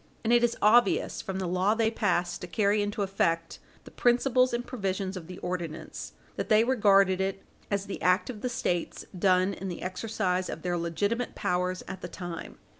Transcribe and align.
And 0.23 0.33
it 0.33 0.43
is 0.43 0.57
obvious 0.63 1.21
from 1.21 1.37
the 1.37 1.45
law 1.45 1.75
they 1.75 1.91
passed 1.91 2.41
to 2.41 2.47
carry 2.47 2.81
into 2.81 3.03
effect 3.03 3.59
the 3.83 3.91
principles 3.91 4.51
and 4.51 4.65
provisions 4.65 5.15
of 5.15 5.27
the 5.27 5.37
ordinance 5.37 6.13
that 6.37 6.49
they 6.49 6.63
regarded 6.63 7.21
it 7.21 7.43
as 7.69 7.85
the 7.85 8.01
act 8.01 8.27
of 8.27 8.41
the 8.41 8.49
States 8.49 9.05
done 9.19 9.53
in 9.53 9.67
the 9.69 9.83
exercise 9.83 10.49
of 10.49 10.63
their 10.63 10.75
legitimate 10.75 11.35
powers 11.35 11.83
at 11.87 12.01
the 12.01 12.07
time. 12.09 12.57